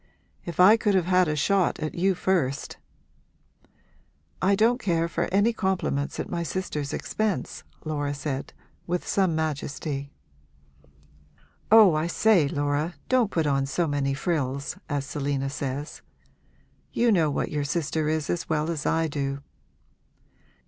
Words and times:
If 0.45 0.59
I 0.59 0.77
could 0.77 0.95
have 0.95 1.05
had 1.05 1.27
a 1.27 1.35
shot 1.35 1.77
at 1.79 1.93
you 1.93 2.15
first!' 2.15 2.77
'I 4.41 4.55
don't 4.55 4.79
care 4.81 5.07
for 5.07 5.25
any 5.31 5.53
compliments 5.53 6.19
at 6.19 6.27
my 6.27 6.41
sister's 6.41 6.91
expense,' 6.91 7.63
Laura 7.85 8.15
said, 8.15 8.51
with 8.87 9.07
some 9.07 9.35
majesty. 9.35 10.09
'Oh 11.71 11.93
I 11.93 12.07
say, 12.07 12.47
Laura, 12.47 12.95
don't 13.09 13.29
put 13.29 13.45
on 13.45 13.67
so 13.67 13.85
many 13.85 14.15
frills, 14.15 14.75
as 14.89 15.05
Selina 15.05 15.51
says. 15.51 16.01
You 16.91 17.11
know 17.11 17.29
what 17.29 17.51
your 17.51 17.63
sister 17.63 18.09
is 18.09 18.27
as 18.27 18.49
well 18.49 18.71
as 18.71 18.87
I 18.87 19.05
do!' 19.07 19.43